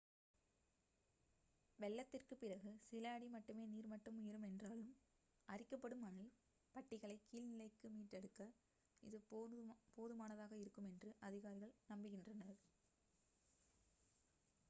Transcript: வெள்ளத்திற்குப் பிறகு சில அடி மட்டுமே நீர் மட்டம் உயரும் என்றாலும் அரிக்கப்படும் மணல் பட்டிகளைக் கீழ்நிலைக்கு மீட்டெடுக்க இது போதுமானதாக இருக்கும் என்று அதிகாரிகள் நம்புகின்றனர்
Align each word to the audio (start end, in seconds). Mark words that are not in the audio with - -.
வெள்ளத்திற்குப் 1.79 2.39
பிறகு 2.39 2.71
சில 2.85 3.11
அடி 3.11 3.27
மட்டுமே 3.29 3.65
நீர் 3.65 3.89
மட்டம் 3.91 4.17
உயரும் 4.19 4.47
என்றாலும் 4.47 4.89
அரிக்கப்படும் 5.49 6.03
மணல் 6.05 6.31
பட்டிகளைக் 6.75 7.27
கீழ்நிலைக்கு 7.27 7.89
மீட்டெடுக்க 7.91 8.49
இது 9.03 9.19
போதுமானதாக 9.97 10.53
இருக்கும் 10.63 10.89
என்று 10.91 11.11
அதிகாரிகள் 11.21 11.77
நம்புகின்றனர் 11.89 12.59